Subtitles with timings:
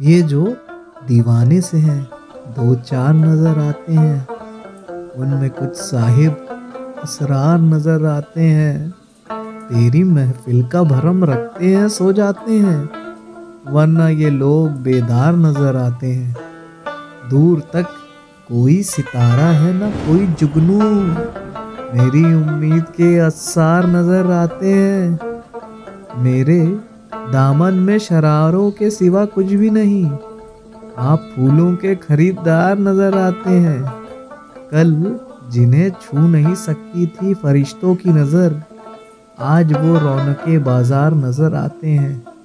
[0.00, 0.56] ये जो
[1.08, 2.02] दीवाने से हैं,
[2.48, 4.26] दो चार नज़र आते हैं।
[5.16, 6.46] उनमें कुछ साहिब
[7.02, 8.90] असरार नज़र आते हैं।
[9.68, 12.90] तेरी महफिल का भरम रखते हैं, सो जाते हैं।
[13.72, 16.36] वरना ये लोग बेदार नज़र आते हैं।
[17.30, 17.86] दूर तक
[18.48, 20.78] कोई सितारा है ना कोई जुगनू।
[21.94, 25.18] मेरी उम्मीद के असार नज़र आते हैं।
[26.22, 26.60] मेरे
[27.12, 30.04] दामन में शरारों के सिवा कुछ भी नहीं।
[30.98, 33.82] आप फूलों के खरीदार नज़र आते हैं।
[34.72, 35.18] कल
[35.50, 38.62] जिन्हें छू नहीं सकती थी फरिश्तों की नज़र,
[39.38, 42.37] आज वो रौनक बाज़ार नज़र आते हैं।